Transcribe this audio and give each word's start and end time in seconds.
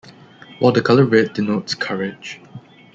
While 0.57 0.71
the 0.71 0.81
color 0.81 1.05
red 1.05 1.33
denotes 1.33 1.75
courage. 1.75 2.41